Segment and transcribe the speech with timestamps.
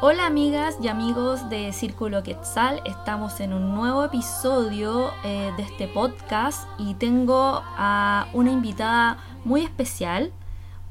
[0.00, 5.88] Hola amigas y amigos de Círculo Quetzal, estamos en un nuevo episodio eh, de este
[5.88, 10.30] podcast y tengo a una invitada muy especial,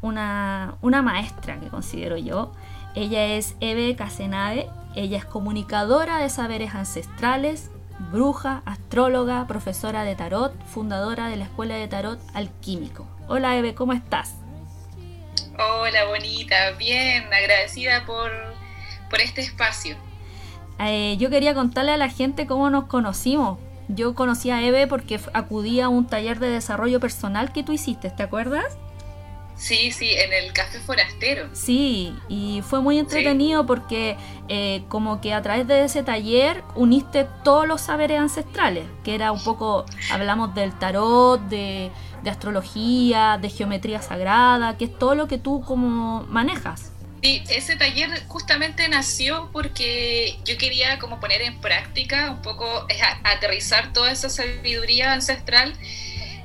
[0.02, 2.52] una, una maestra que considero yo.
[2.96, 7.72] Ella es Eve Casenave, ella es comunicadora de saberes ancestrales,
[8.12, 13.08] bruja, astróloga, profesora de tarot, fundadora de la Escuela de Tarot Alquímico.
[13.30, 14.36] Hola Eve, ¿cómo estás?
[15.58, 18.57] Hola, bonita, bien, agradecida por
[19.10, 19.96] por este espacio.
[20.80, 23.60] Eh, yo quería contarle a la gente cómo nos conocimos.
[23.90, 28.10] Yo conocí a Eve porque acudí a un taller de desarrollo personal que tú hiciste,
[28.10, 28.78] ¿te acuerdas?
[29.56, 31.48] Sí, sí, en el Café Forastero.
[31.54, 34.16] Sí, y fue muy entretenido porque
[34.50, 39.32] eh, como que a través de ese taller uniste todos los saberes ancestrales, que era
[39.32, 41.90] un poco, hablamos del tarot, de,
[42.24, 46.92] de astrología, de geometría sagrada, que es todo lo que tú como manejas.
[47.22, 52.88] Sí, ese taller justamente nació porque yo quería como poner en práctica un poco,
[53.24, 55.74] aterrizar toda esa sabiduría ancestral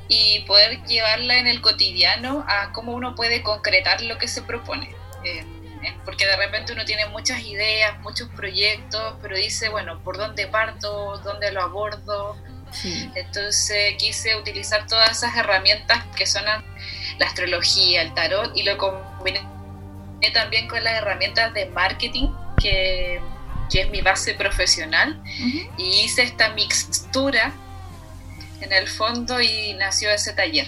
[0.09, 4.95] y poder llevarla en el cotidiano a cómo uno puede concretar lo que se propone.
[6.05, 11.19] porque de repente uno tiene muchas ideas, muchos proyectos, pero dice, bueno, ¿por dónde parto?
[11.19, 12.37] ¿Dónde lo abordo?
[13.15, 16.63] Entonces quise utilizar todas esas herramientas que son la
[17.21, 19.52] astrología, el tarot, y lo combiné
[20.31, 22.29] también con las herramientas de marketing,
[22.61, 23.21] que,
[23.73, 25.23] es mi base profesional,
[25.79, 27.53] y hice esta mixtura
[28.61, 30.67] en el fondo y nació ese taller.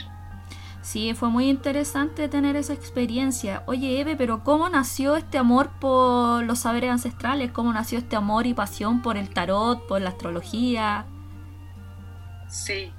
[0.82, 3.62] Sí, fue muy interesante tener esa experiencia.
[3.66, 7.50] Oye, Eve, pero ¿cómo nació este amor por los saberes ancestrales?
[7.52, 11.06] ¿Cómo nació este amor y pasión por el tarot, por la astrología?
[12.50, 12.92] Sí,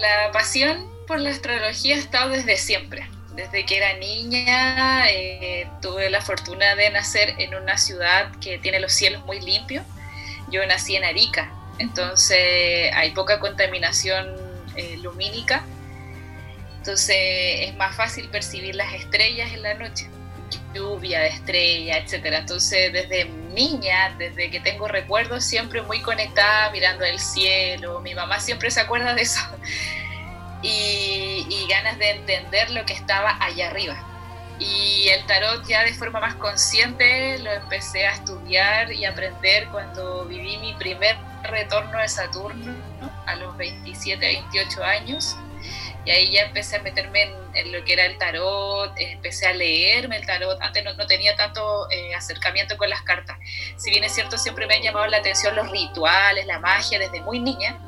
[0.00, 3.08] la pasión por la astrología ha estado desde siempre.
[3.36, 8.80] Desde que era niña eh, tuve la fortuna de nacer en una ciudad que tiene
[8.80, 9.84] los cielos muy limpios.
[10.50, 14.34] Yo nací en Arica, entonces hay poca contaminación
[14.74, 15.66] eh, lumínica,
[16.78, 17.16] entonces
[17.68, 20.08] es más fácil percibir las estrellas en la noche,
[20.72, 22.24] lluvia de estrellas, etc.
[22.38, 28.00] Entonces desde niña, desde que tengo recuerdos, siempre muy conectada mirando el cielo.
[28.00, 29.40] Mi mamá siempre se acuerda de eso
[30.62, 33.96] y, ganas de entender lo que estaba allá arriba.
[34.58, 40.24] Y el tarot ya de forma más consciente lo empecé a estudiar y aprender cuando
[40.24, 42.74] viví mi primer retorno de Saturno
[43.26, 45.36] a los 27, 28 años.
[46.06, 50.16] Y ahí ya empecé a meterme en, lo que era el tarot, empecé a leerme
[50.18, 50.56] el tarot.
[50.62, 53.36] Antes no, tenía tanto eh, acercamiento con las cartas.
[53.76, 57.20] Si bien es cierto, siempre me han llamado la atención los rituales, la magia desde
[57.22, 57.78] muy niña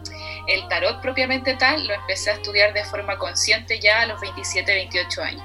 [0.48, 4.74] el tarot propiamente tal lo empecé a estudiar de forma consciente ya a los 27,
[4.74, 5.42] 28 años.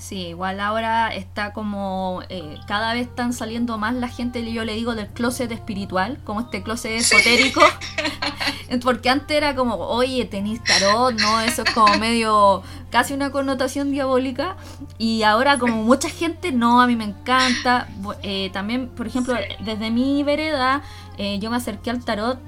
[0.00, 4.74] Sí, igual ahora está como eh, cada vez están saliendo más la gente, yo le
[4.74, 7.60] digo, del closet espiritual, como este closet esotérico,
[8.82, 11.42] porque antes era como, oye, tenéis tarot, ¿no?
[11.42, 14.56] Eso es como medio, casi una connotación diabólica,
[14.96, 17.86] y ahora como mucha gente, no, a mí me encanta.
[18.22, 20.80] Eh, también, por ejemplo, desde mi vereda,
[21.18, 22.40] eh, yo me acerqué al tarot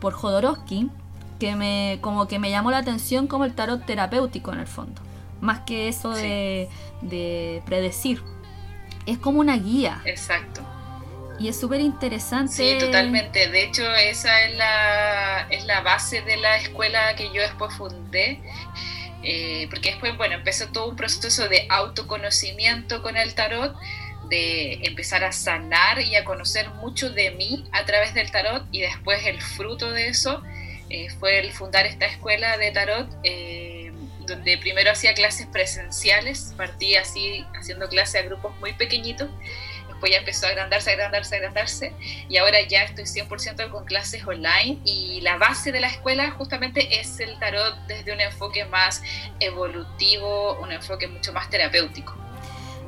[0.00, 0.90] por Jodorowsky,
[1.38, 5.00] que me, como que me llamó la atención como el tarot terapéutico en el fondo,
[5.40, 6.68] más que eso de,
[7.64, 8.22] predecir.
[9.06, 10.02] Es como una guía.
[10.04, 10.62] Exacto.
[11.38, 12.52] Y es súper interesante.
[12.52, 13.48] Sí, totalmente.
[13.48, 18.40] De hecho, esa es la, es la base de la escuela que yo después fundé.
[19.22, 23.74] Eh, porque después, bueno, empezó todo un proceso de autoconocimiento con el tarot,
[24.28, 28.80] de empezar a sanar y a conocer mucho de mí a través del tarot y
[28.80, 30.42] después el fruto de eso
[30.90, 33.92] eh, fue el fundar esta escuela de tarot, eh,
[34.26, 39.28] donde primero hacía clases presenciales, partí así haciendo clases a grupos muy pequeñitos,
[39.88, 41.92] después ya empezó a agrandarse, agrandarse, agrandarse,
[42.28, 47.00] y ahora ya estoy 100% con clases online, y la base de la escuela justamente
[47.00, 49.02] es el tarot desde un enfoque más
[49.40, 52.14] evolutivo, un enfoque mucho más terapéutico.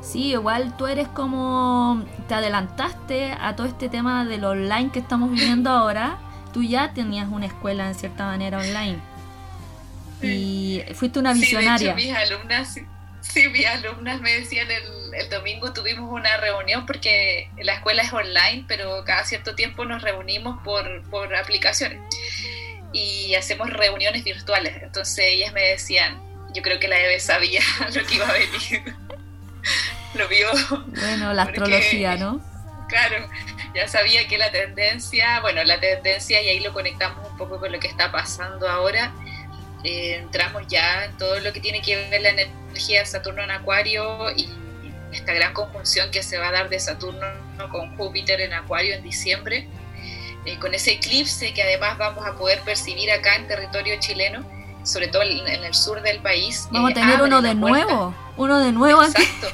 [0.01, 5.31] Sí, igual tú eres como, te adelantaste a todo este tema del online que estamos
[5.31, 6.19] viviendo ahora
[6.53, 8.99] tú ya tenías una escuela en cierta manera online.
[10.23, 11.97] Y fuiste una visionaria.
[11.97, 12.79] Sí, mis alumnas,
[13.21, 18.13] sí, mis alumnas me decían el, el, domingo tuvimos una reunión porque la escuela es
[18.13, 22.01] online, pero cada cierto tiempo nos reunimos por, por aplicaciones
[22.93, 24.83] y hacemos reuniones virtuales.
[24.83, 26.21] Entonces ellas me decían,
[26.55, 27.63] yo creo que la Eve sabía
[27.95, 28.95] lo que iba a venir.
[30.15, 30.49] lo vio.
[30.87, 32.41] Bueno, la astrología, ¿no?
[32.89, 33.29] Claro,
[33.75, 37.73] ya sabía que la tendencia, bueno, la tendencia, y ahí lo conectamos un poco con
[37.73, 39.13] lo que está pasando ahora,
[39.85, 43.51] eh, entramos ya en todo lo que tiene que ver la energía de Saturno en
[43.51, 44.49] Acuario y
[45.13, 47.27] esta gran conjunción que se va a dar de Saturno
[47.71, 49.67] con Júpiter en Acuario en diciembre,
[50.45, 54.45] eh, con ese eclipse que además vamos a poder percibir acá en territorio chileno,
[54.85, 56.69] sobre todo en, el sur del país.
[56.71, 59.49] Vamos a tener uno de nuevo, uno de nuevo Exacto.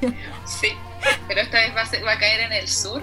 [0.46, 0.72] sí,
[1.28, 3.02] pero esta vez va a, va a caer en el sur.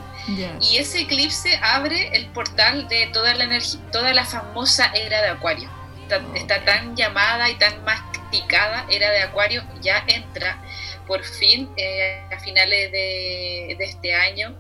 [0.61, 5.29] Y ese eclipse abre el portal de toda la energía, toda la famosa era de
[5.29, 5.69] Acuario.
[6.35, 10.61] Está, tan llamada y tan masticada era de Acuario, ya entra
[11.05, 14.55] por fin eh, a finales de, de este año.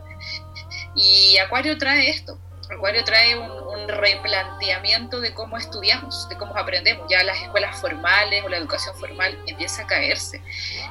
[0.95, 7.07] Y Acuario trae esto, Acuario trae un, replanteamiento de cómo estudiamos, de cómo aprendemos.
[7.09, 10.41] Ya las escuelas formales o la educación formal empieza a caerse.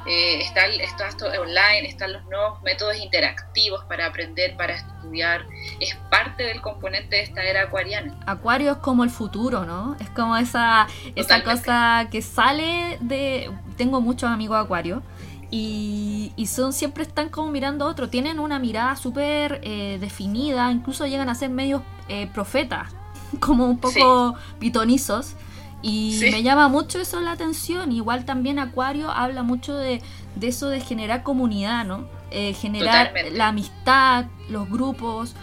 [0.07, 5.47] Eh, está, esto online, están los nuevos métodos interactivos para aprender, para estudiar.
[5.79, 8.19] Es parte del componente de esta era acuariana.
[8.27, 9.95] Acuario es como el futuro, ¿no?
[10.01, 13.51] Es como esa, esa cosa que sale de...
[13.77, 15.03] Tengo muchos amigos acuarios
[15.51, 21.07] y, son siempre están como mirando a otro, tienen una mirada súper eh, definida, incluso
[21.07, 22.95] llegan a ser medios eh, profetas,
[23.41, 25.35] como un poco pitonizos.
[25.83, 27.93] Y me llama mucho eso la atención.
[27.93, 30.03] Igual también Acuario habla mucho de,
[30.41, 32.07] eso de generar comunidad, ¿no?
[32.33, 35.37] Eh, generar la amistad, los grupos.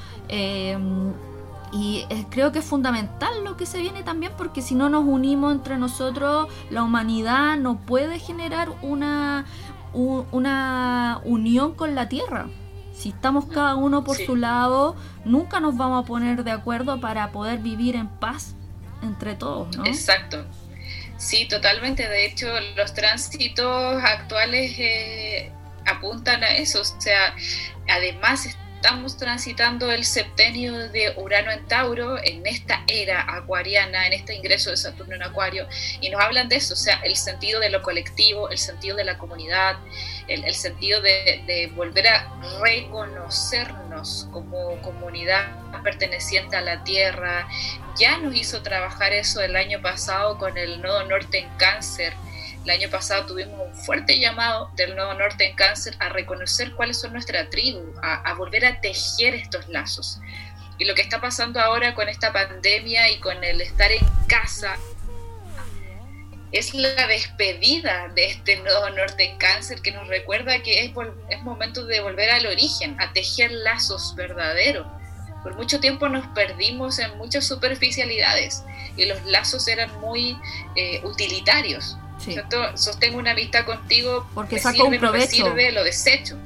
[1.72, 5.54] y creo que es fundamental lo que se viene también porque si no nos unimos
[5.54, 9.46] entre nosotros, la humanidad no puede generar una,
[9.94, 12.48] una unión con la tierra.
[12.94, 14.96] Si estamos cada uno por su lado,
[15.26, 18.56] nunca nos vamos a poner de acuerdo para poder vivir en paz
[19.02, 19.86] entre todos, ¿no?
[19.86, 20.46] Exacto.
[21.18, 22.08] Sí, totalmente.
[22.08, 25.52] De hecho, los tránsitos actuales eh,
[25.86, 26.82] apuntan a eso.
[26.82, 27.36] O sea,
[27.90, 34.36] además estamos transitando el septenio de Urano en Tauro en esta era acuariana, en este
[34.36, 35.66] ingreso de Saturno en Acuario,
[36.02, 39.06] y nos hablan de eso, o sea, el sentido de lo colectivo, el sentido de
[39.06, 39.78] la comunidad,
[40.28, 42.30] el, sentido de, de, volver a
[42.62, 45.48] reconocernos como comunidad
[45.82, 47.48] perteneciente a la Tierra.
[47.98, 52.14] Ya nos hizo trabajar eso el año pasado con el nodo norte en cáncer
[52.64, 57.00] el año pasado tuvimos un fuerte llamado del Nuevo Norte en Cáncer a reconocer cuáles
[57.00, 60.20] son nuestra tribu, a, volver a tejer estos lazos.
[60.78, 64.78] Y lo que está pasando ahora con esta pandemia y con el estar en casa
[66.54, 70.92] es la despedida de este Nuevo Norte en Cáncer que nos recuerda que es,
[71.30, 74.88] es momento de volver al origen, a tejer lazos verdaderos.
[75.42, 78.64] Por mucho tiempo nos perdimos en muchas superficialidades
[78.96, 80.38] y los lazos eran muy
[80.78, 81.98] eh, utilitarios
[82.76, 85.30] sostengo una vista contigo porque saco un provecho.
[85.30, 86.38] sirve, lo desecho.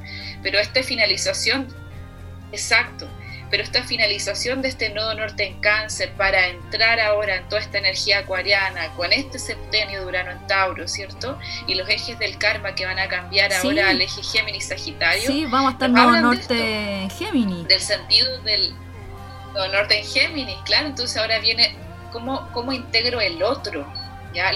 [0.44, 1.68] Pero esta finalización,
[2.51, 3.07] exacto,
[3.50, 7.77] pero esta finalización de este nodo norte en cáncer para entrar ahora en toda esta
[7.77, 11.39] energía acuariana con este septenio de Urano en Tauro, ¿cierto?
[11.65, 15.27] Y los ejes del karma que van a cambiar ahora al eje Géminis-Sagitario.
[15.27, 17.68] Sí, vamos a estar nodo norte en Géminis.
[17.68, 18.74] Del sentido del
[19.53, 21.75] nodo norte en Géminis, claro, entonces ahora viene
[22.12, 23.88] cómo, cómo integro el otro,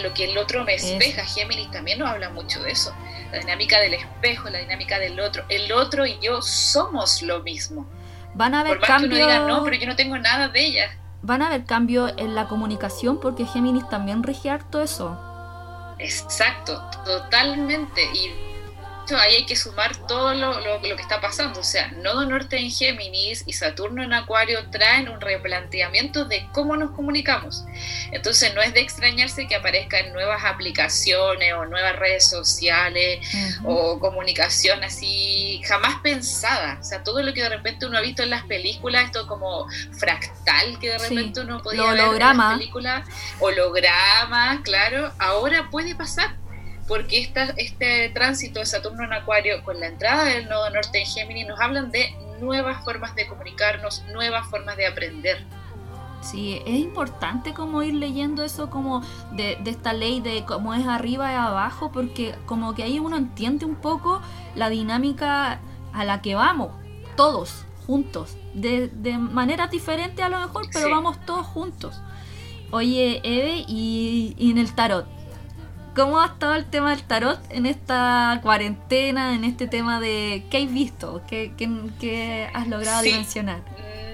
[0.01, 2.94] lo que el otro me espeja, Géminis también nos habla mucho de eso,
[3.31, 7.85] la dinámica del espejo, la dinámica del otro, el otro y yo somos lo mismo.
[8.33, 9.47] Van a haber cambios...
[9.47, 10.97] no, pero yo no tengo nada de ella.
[11.21, 15.19] Van a haber cambios en la comunicación porque Géminis también rige harto eso.
[16.00, 18.03] Exacto, totalmente.
[18.13, 18.50] Y
[19.18, 21.60] ahí hay que sumar todo lo, lo, que está pasando.
[21.60, 26.76] O sea, Nodo Norte en Géminis y Saturno en Acuario traen un replanteamiento de cómo
[26.76, 27.66] nos comunicamos.
[28.12, 33.19] Entonces, no es de extrañarse que aparezcan nuevas aplicaciones o nuevas redes sociales
[33.64, 36.78] o comunicación así jamás pensada.
[36.80, 39.68] O sea, todo lo que de repente uno ha visto en las películas, esto como
[39.92, 43.07] fractal que de repente uno podía ver en las películas,
[43.40, 46.41] holograma, claro, ahora puede pasar
[46.92, 51.06] porque esta, este tránsito de Saturno en Acuario con la entrada del nodo norte en
[51.06, 55.42] Géminis nos hablan de nuevas formas de comunicarnos, nuevas formas de aprender.
[56.21, 61.31] Sí, es importante como ir leyendo eso como de, esta ley de cómo es arriba
[61.31, 64.21] y abajo, porque como que ahí uno entiende un poco
[64.56, 65.62] la dinámica
[65.94, 66.71] a la que vamos,
[67.16, 72.02] todos juntos, de, de maneras diferentes a lo mejor, pero vamos todos juntos.
[72.69, 75.20] Oye, Eve, y en el tarot,
[75.95, 80.60] ¿Cómo ha estado el tema del tarot en esta cuarentena, en este tema de qué
[80.60, 83.60] has visto, qué, qué, has logrado dimensionar?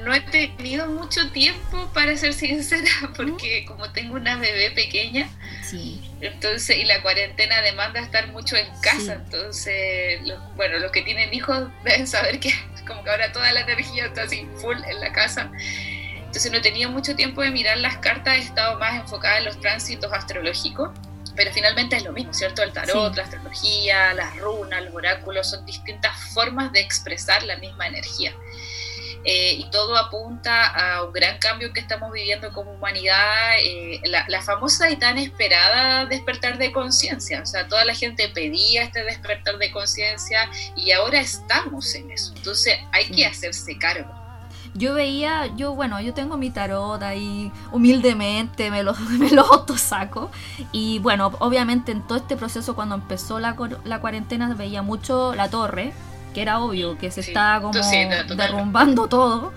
[0.03, 5.29] No he tenido mucho tiempo, para ser sincera, porque como tengo una bebé pequeña,
[5.61, 6.01] sí.
[6.19, 10.19] entonces y la cuarentena demanda estar mucho en casa, entonces,
[10.55, 12.53] bueno, los que tienen hijos deben saber que
[12.87, 15.51] como que ahora toda la energía está así full en la casa.
[16.15, 19.45] Entonces no he tenido mucho tiempo de mirar las cartas, he estado más enfocada en
[19.45, 20.89] los tránsitos astrológicos
[21.37, 22.63] pero finalmente es lo mismo, ¿cierto?
[22.63, 27.87] El tarot, la astrología, las runas, los oráculos son distintas formas de expresar la misma
[27.87, 28.33] energía.
[29.23, 34.41] Eh, y todo apunta a un gran cambio que estamos viviendo como humanidad, eh, la,
[34.41, 37.41] famosa y tan esperada despertar de conciencia.
[37.41, 42.33] O sea, toda la gente pedía este despertar de conciencia y ahora estamos en eso.
[42.35, 44.16] Entonces hay que hacerse cargo
[44.77, 50.29] yo veía, yo bueno, yo tengo mi tarot ahí humildemente, me lo, me lo autosaco.
[50.71, 55.49] Y bueno, obviamente en todo este proceso cuando empezó la, la cuarentena veía mucho la
[55.49, 55.93] torre,
[56.33, 57.79] que era obvio que se está como
[58.35, 59.51] derrumbando todo.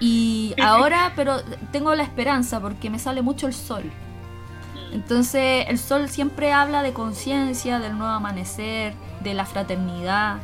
[0.00, 3.84] Y ahora, pero tengo la esperanza porque me sale mucho el sol.
[3.84, 4.94] Mm.
[4.94, 10.38] Entonces el sol siempre habla de conciencia, del nuevo amanecer, de la fraternidad,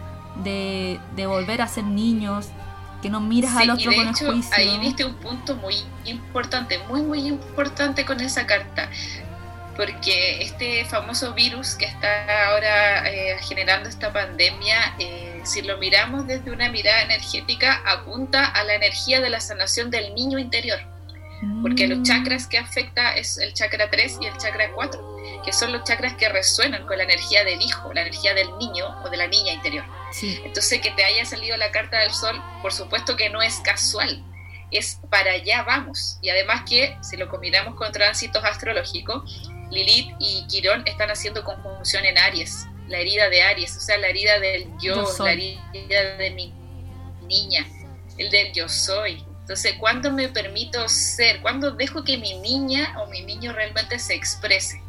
[0.44, 2.50] de, de volver a ser niños,
[3.02, 4.52] que no miras al otro con hecho, juicio.
[4.56, 8.90] Ahí viste un punto muy importante, muy, muy importante con esa carta.
[9.76, 16.26] Porque este famoso virus que está ahora eh, generando esta pandemia, eh, si lo miramos
[16.26, 20.80] desde una mirada energética, apunta a la energía de la sanación del niño interior.
[21.62, 22.02] Porque los mm.
[22.02, 26.14] chakras que afecta es el chakra 3 y el chakra 4 que son los chakras
[26.14, 29.52] que resuenan con la energía del hijo, la energía del niño o de la niña
[29.52, 29.85] interior.
[30.23, 34.23] Entonces, que te haya salido la carta del sol, por supuesto que no es casual,
[34.71, 36.18] es para allá vamos.
[36.23, 42.04] Y además que, si lo combinamos con tránsitos astrológicos, Lilith y Quirón están haciendo conjunción
[42.04, 46.30] en Aries, la herida de Aries, o sea, la herida del yo, la herida de
[46.30, 46.54] mi
[47.23, 47.66] niña,
[48.16, 49.25] el del yo soy.
[49.48, 51.40] Entonces, ¿cuándo me permito ser?
[51.40, 54.82] ¿Cuándo dejo que mi niña o mi niño realmente se exprese?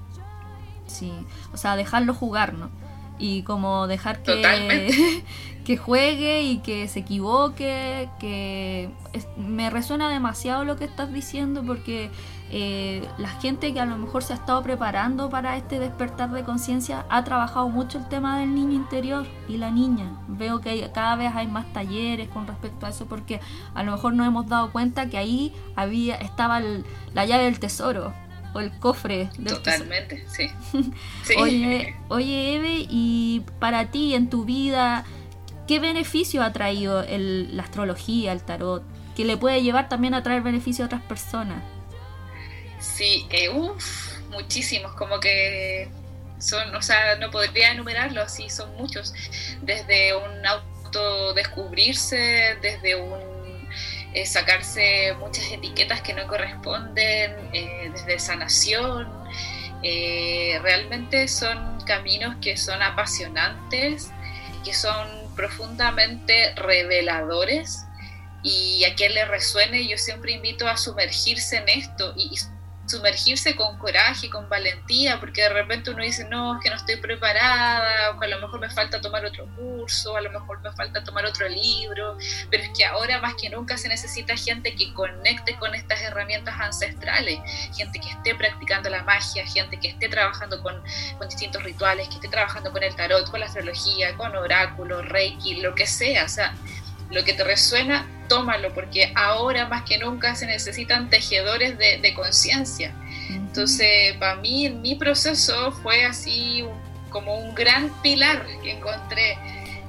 [0.86, 1.14] Sí,
[1.54, 2.70] o sea, dejarlo jugar, ¿no?
[3.18, 4.34] Y como dejar que,
[5.70, 8.90] que juegue y que se equivoque, que
[9.38, 12.10] me resuena demasiado lo que estás diciendo porque
[12.50, 16.44] eh, la gente que a lo mejor se ha estado preparando para este despertar de
[16.44, 20.20] conciencia ha trabajado mucho el tema del niño interior y la niña.
[20.28, 23.40] Veo que cada vez hay más talleres con respecto a eso porque
[23.76, 26.60] a lo mejor nos hemos dado cuenta que ahí había estaba
[27.14, 28.12] la llave del tesoro
[28.56, 29.30] o el cofre.
[29.48, 30.50] Totalmente, sí.
[31.38, 35.06] Oye, oye, Eve, y para ti en tu vida,
[35.70, 38.82] ¿qué beneficio ha traído la astrología, el tarot?
[39.16, 41.64] Que le puede llevar también a traer beneficio a otras personas.
[42.80, 45.88] Sí, eh, uff, muchísimos, como que
[46.40, 49.14] son, o sea, no podría enumerarlos, sí, son muchos.
[49.62, 53.70] Desde un autodescubrirse, desde un
[54.16, 59.08] eh, sacarse muchas etiquetas que no corresponden, eh, desde sanación.
[59.84, 64.10] Eh, realmente son caminos que son apasionantes,
[64.66, 67.86] que son profundamente reveladores
[68.44, 72.38] y a quien le resuene yo siempre invito a sumergirse en esto y,
[72.90, 76.98] sumergirse con coraje, con valentía, porque de repente uno dice, no, es que no estoy
[76.98, 81.04] preparada, o a lo mejor me falta tomar otro curso, a lo mejor me falta
[81.04, 82.18] tomar otro libro,
[82.50, 86.56] pero es que ahora más que nunca se necesita gente que conecte con estas herramientas
[86.60, 87.40] ancestrales,
[87.76, 90.82] gente que esté practicando la magia, gente que esté trabajando con,
[91.18, 95.62] con distintos rituales, que esté trabajando con el tarot, con la astrología, con oráculos, reiki,
[95.62, 96.54] lo que sea, o sea,
[97.12, 102.94] lo que te resuena, tómalo, porque ahora más que nunca se necesitan tejedores de, conciencia.
[103.30, 106.64] Entonces, para mí, mi proceso fue así
[107.10, 109.38] como un gran pilar que encontré.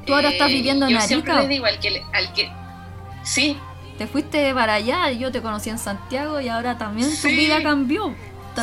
[0.06, 1.08] ¿Tú ahora estás viviendo en yo Arica?
[1.08, 2.50] Siempre le digo al que, al que...
[3.22, 3.58] Sí.
[3.98, 8.14] Te fuiste para allá, yo te conocí en Santiago y ahora también tu vida cambió.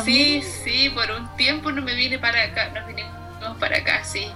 [0.04, 3.12] Sí, sí, por un tiempo no me vine para acá, nos vinimos
[3.58, 4.28] para acá, sí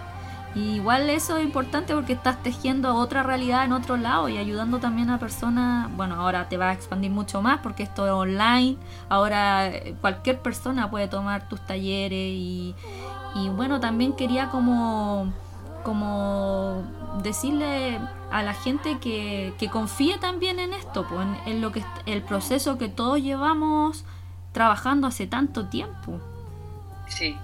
[0.55, 5.11] igual eso es importante porque estás tejiendo otra realidad en otro lado y ayudando también
[5.11, 8.77] a personas, bueno, ahora te va a expandir mucho más porque esto es online,
[9.09, 12.75] ahora eh, cualquier persona puede tomar tus talleres y,
[13.57, 15.33] bueno, también quería como,
[15.85, 16.83] como
[17.23, 17.99] decirle
[18.31, 22.23] a la gente que, que confíe también en esto, pues, en, en lo que el
[22.23, 24.05] proceso que todos llevamos
[24.53, 26.21] trabajando hace tanto tiempo.
[27.09, 27.37] Sí,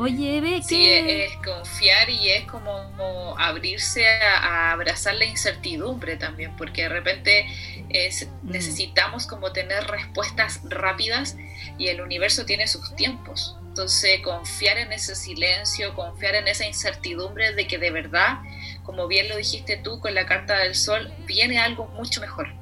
[0.00, 6.84] Oye, Eve, Sí, es, confiar y es como, abrirse a, abrazar la incertidumbre también, porque
[6.84, 8.50] de repente mm.
[8.50, 11.36] necesitamos como tener respuestas rápidas
[11.76, 13.58] y el universo tiene sus tiempos.
[13.68, 18.38] Entonces, confiar en ese silencio, confiar en esa incertidumbre de que de verdad,
[18.84, 22.59] como bien lo dijiste tú con la carta del sol, viene algo mucho mejor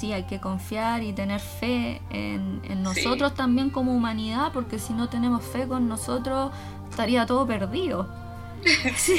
[0.00, 5.08] sí, hay que confiar y tener fe en, nosotros también como humanidad, porque si no
[5.08, 6.52] tenemos fe con nosotros,
[6.88, 8.08] estaría todo perdido.
[8.96, 9.18] Sí.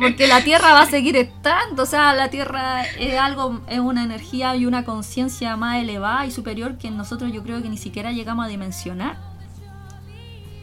[0.00, 4.02] Porque la Tierra va a seguir estando, o sea, la Tierra es algo, es una
[4.02, 8.10] energía y una conciencia más elevada y superior que nosotros yo creo que ni siquiera
[8.10, 9.16] llegamos a dimensionar.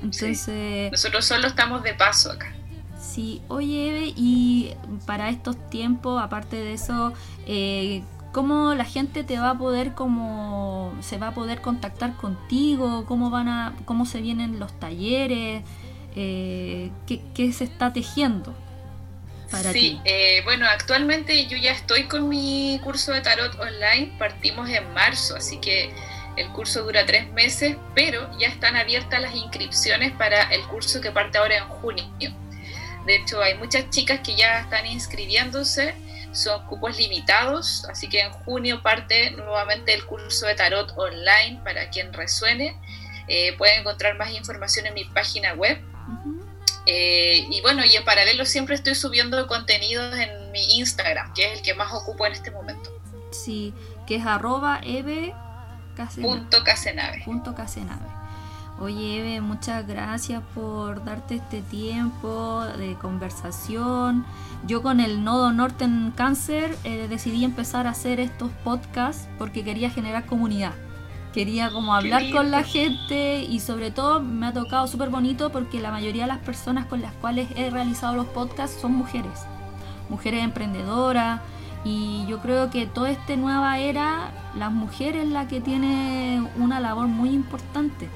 [0.02, 0.92] Entonces...
[0.92, 2.54] Nosotros solo estamos de paso acá.
[3.00, 4.74] Sí, oye Eve, y
[5.06, 7.14] para estos tiempos, aparte de eso,
[7.46, 8.02] eh,
[8.34, 13.06] ¿cómo la gente te va a poder, como se va a poder contactar contigo?
[13.06, 15.64] ¿Cómo van a, cómo se vienen los talleres?
[16.16, 18.54] Eh, ¿qué, se está tejiendo?
[19.50, 24.68] Para sí, eh, bueno, actualmente yo ya estoy con mi curso de tarot online, partimos
[24.68, 25.94] en marzo, así que
[26.36, 31.12] el curso dura tres meses, pero ya están abiertas las inscripciones para el curso que
[31.12, 32.04] parte ahora en junio.
[33.06, 35.94] De hecho, hay muchas chicas que ya están inscribiéndose,
[36.34, 41.90] son cupos limitados, así que en junio parte nuevamente el curso de tarot online para
[41.90, 42.76] quien resuene.
[43.28, 45.80] Eh, pueden encontrar más información en mi página web.
[46.86, 51.60] Eh, y bueno, y en paralelo siempre estoy subiendo contenidos en mi Instagram, que es
[51.60, 52.92] el que más ocupo en este momento.
[53.32, 53.74] Sí,
[54.06, 55.34] que es arroba eve
[56.22, 57.22] Punto Casenave.
[57.24, 58.23] Punto Casenave.
[58.84, 64.26] Oye, Eve, muchas gracias por darte este tiempo de conversación.
[64.68, 69.64] Yo con el nodo norte en cáncer eh, decidí empezar a hacer estos podcasts porque
[69.64, 70.74] quería generar comunidad.
[71.34, 75.80] Quería como hablar con la gente y sobre todo me ha tocado súper bonito porque
[75.80, 79.46] la mayoría de las personas con las cuales he realizado los podcasts son mujeres.
[80.10, 81.40] Mujeres emprendedoras,
[81.86, 87.08] y yo creo que toda esta nueva era, las mujeres la que tiene una labor
[87.08, 88.10] muy importante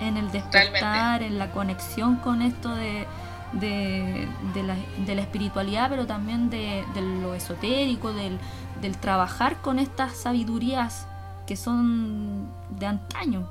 [0.00, 3.06] en el despertar, en la conexión con esto de,
[3.52, 4.28] de,
[4.62, 6.84] la, de la, espiritualidad, pero también de,
[7.22, 8.38] lo esotérico, del,
[8.80, 11.06] del, trabajar con estas sabidurías
[11.46, 13.48] que son de antaño,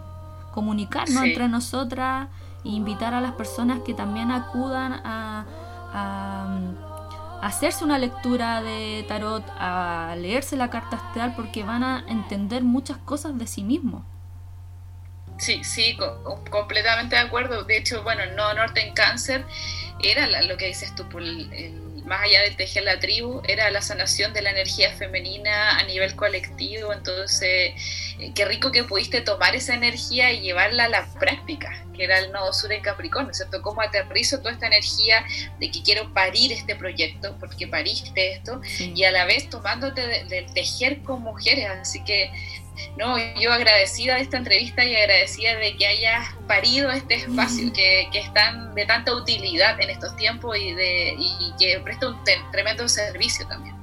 [0.54, 2.28] comunicarnos entre nosotras
[2.64, 5.46] e invitar a las personas que también acudan a
[7.44, 12.98] hacerse una lectura de tarot, a leerse la carta astral, porque van a entender muchas
[12.98, 14.04] cosas de sí mismos.
[15.38, 15.98] Sí, sí,
[16.50, 17.64] completamente de acuerdo.
[17.64, 19.46] De hecho, bueno, no norte en cáncer
[20.02, 21.74] era lo que dices tú, el
[22.06, 26.16] más allá de tejer la tribu, era la sanación de la energía femenina a nivel
[26.16, 26.94] colectivo.
[26.94, 27.74] Entonces,
[28.20, 32.20] eh, qué rico que pudiste tomar esa energía y llevarla a la práctica, que era
[32.20, 33.62] el nodo sur en Capricornio, ¿cierto?
[33.62, 35.26] Cómo aterrizo toda esta energía
[35.60, 40.46] de que quiero parir este proyecto, porque pariste esto, y a la vez tomándote de
[40.54, 41.68] tejer con mujeres.
[41.70, 42.32] Así que
[42.98, 48.08] no, yo agradecida de esta entrevista y agradecida de que hayas parido este espacio que,
[48.12, 52.24] que es tan, de tanta utilidad en estos tiempos y, de, y que presta un
[52.52, 53.83] tremendo servicio también.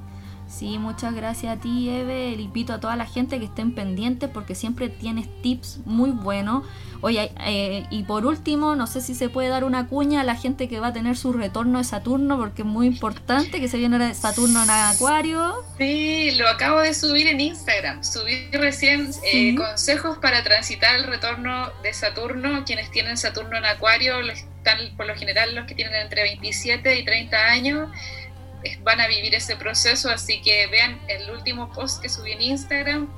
[0.51, 2.35] Sí, muchas gracias a ti, Eve.
[2.35, 6.65] Le invito a toda la gente que estén pendientes porque siempre tienes tips muy buenos.
[6.99, 10.35] Oye, eh, y por último, no sé si se puede dar una cuña a la
[10.35, 13.77] gente que va a tener su retorno de Saturno porque es muy importante que se
[13.77, 15.55] viene Saturno en Acuario.
[15.77, 18.03] Sí, lo acabo de subir en Instagram.
[18.03, 22.65] Subí recién eh, consejos para transitar el retorno de Saturno.
[22.65, 27.05] Quienes tienen Saturno en Acuario están por lo general los que tienen entre 27 y
[27.05, 27.89] 30 años
[28.83, 33.09] van a vivir ese proceso, así que vean el último post que subí en Instagram.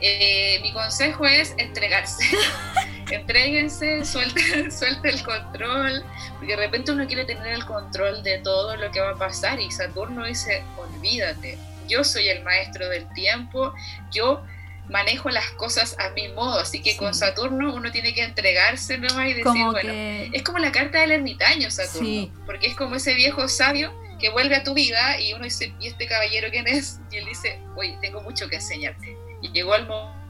[0.00, 2.24] Eh, mi consejo es entregarse.
[3.10, 6.04] Entréguense, suelte, suelte el control,
[6.38, 9.60] porque de repente uno quiere tener el control de todo lo que va a pasar
[9.60, 13.72] y Saturno dice, olvídate, yo soy el maestro del tiempo,
[14.12, 14.42] yo
[14.88, 19.28] manejo las cosas a mi modo, así que con Saturno uno tiene que entregarse nomás
[19.28, 19.92] y decir, bueno,
[20.32, 24.56] es como la carta del ermitaño Saturno, porque es como ese viejo sabio que vuelve
[24.56, 27.00] a tu vida y uno dice, ¿y este caballero quién es?
[27.10, 29.16] Y él dice, oye, tengo mucho que enseñarte.
[29.42, 29.86] Y llegó el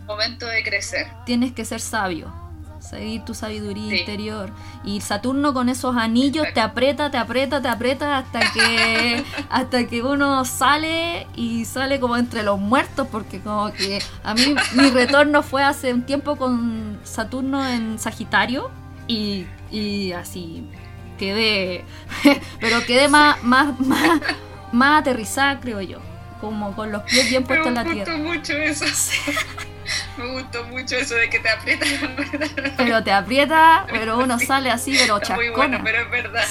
[0.06, 1.06] momento de crecer.
[1.24, 2.32] Tienes que ser sabio,
[2.80, 4.50] seguir tu sabiduría interior.
[4.84, 10.02] Y Saturno con esos anillos te aprieta, te aprieta, te aprieta hasta que hasta que
[10.02, 15.42] uno sale y sale como entre los muertos, porque como que a mí mi retorno
[15.42, 18.70] fue hace un tiempo con Saturno en Sagitario
[19.06, 20.68] y, y así
[21.16, 21.84] quedé,
[22.60, 24.20] pero quedé más, más, más,
[24.72, 26.00] más aterrizada, creo yo,
[26.40, 28.12] como con los pies bien puestos en la tierra.
[28.12, 28.84] Me gustó mucho eso.
[30.16, 31.86] Me gustó mucho eso de que te aprieta.
[32.76, 35.36] Pero te aprieta, pero uno sale así, pero chascona.
[35.36, 36.44] Muy bueno, pero es verdad.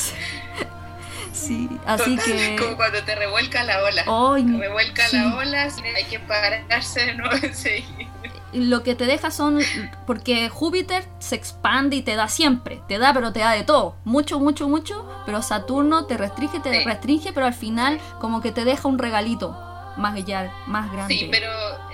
[1.33, 2.55] Sí, así que...
[2.57, 4.03] Como cuando te revuelca la ola.
[4.07, 8.07] Oh, te revuelca la ola, hay que pararse de nuevo y seguir
[8.55, 9.59] lo que te deja son.
[10.07, 12.81] Porque Júpiter se expande y te da siempre.
[12.87, 13.95] Te da, pero te da de todo.
[14.03, 15.07] Mucho, mucho, mucho.
[15.25, 19.57] Pero Saturno te restringe, te restringe, pero al final, como que te deja un regalito
[19.97, 21.13] más allá, más grande.
[21.13, 21.49] Sí, pero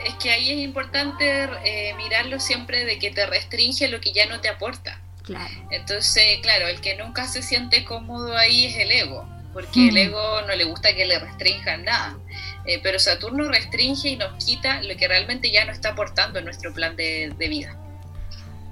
[0.05, 4.25] es que ahí es importante eh, mirarlo siempre de que te restringe lo que ya
[4.25, 4.99] no te aporta.
[5.23, 5.53] Claro.
[5.69, 10.41] Entonces, claro, el que nunca se siente cómodo ahí es el ego, porque el ego
[10.47, 12.17] no le gusta que le restrinjan nada.
[12.65, 16.45] Eh, pero Saturno restringe y nos quita lo que realmente ya no está aportando en
[16.45, 17.75] nuestro plan de, vida.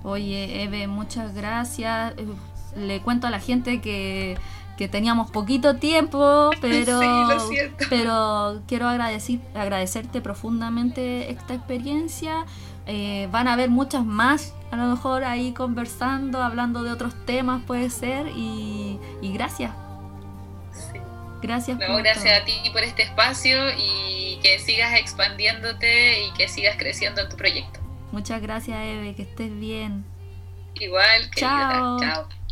[0.04, 2.14] Oye, Eve, muchas gracias.
[2.18, 2.26] Eh,
[2.76, 4.38] le cuento a la gente que,
[4.78, 7.02] que teníamos poquito tiempo, pero,
[7.90, 12.46] pero quiero agradecer, agradecerte profundamente esta experiencia.
[12.92, 17.62] Eh, van a haber muchas más, a lo mejor ahí conversando, hablando de otros temas,
[17.68, 19.72] puede ser, y, gracias.
[21.42, 21.78] Gracias.
[21.78, 27.30] gracias a ti por este espacio y que sigas expandiéndote y que sigas creciendo en
[27.30, 27.80] tu proyecto.
[28.12, 30.06] Muchas gracias, Eve, que estés bien.
[30.76, 32.00] Igual, Chao.
[32.00, 32.39] Chao.